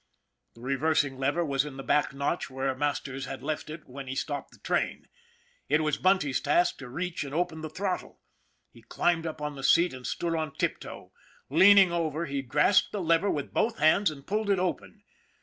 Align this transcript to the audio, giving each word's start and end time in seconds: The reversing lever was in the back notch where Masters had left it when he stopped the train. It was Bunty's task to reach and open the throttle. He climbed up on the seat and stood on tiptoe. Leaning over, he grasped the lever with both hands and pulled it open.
The 0.55 0.61
reversing 0.61 1.19
lever 1.19 1.45
was 1.45 1.63
in 1.63 1.77
the 1.77 1.83
back 1.83 2.11
notch 2.11 2.49
where 2.49 2.73
Masters 2.73 3.25
had 3.27 3.43
left 3.43 3.69
it 3.69 3.87
when 3.87 4.07
he 4.07 4.15
stopped 4.15 4.49
the 4.49 4.57
train. 4.57 5.07
It 5.69 5.81
was 5.81 5.99
Bunty's 5.99 6.41
task 6.41 6.79
to 6.79 6.89
reach 6.89 7.23
and 7.23 7.35
open 7.35 7.61
the 7.61 7.69
throttle. 7.69 8.19
He 8.71 8.81
climbed 8.81 9.27
up 9.27 9.43
on 9.43 9.53
the 9.55 9.63
seat 9.63 9.93
and 9.93 10.07
stood 10.07 10.33
on 10.35 10.55
tiptoe. 10.55 11.11
Leaning 11.51 11.91
over, 11.91 12.25
he 12.25 12.41
grasped 12.41 12.91
the 12.91 12.99
lever 12.99 13.29
with 13.29 13.53
both 13.53 13.77
hands 13.77 14.09
and 14.09 14.25
pulled 14.25 14.49
it 14.49 14.57
open. 14.57 15.03